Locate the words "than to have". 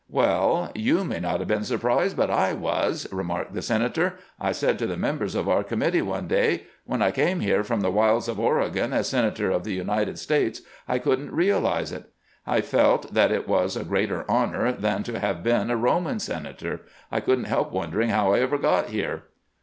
14.71-15.43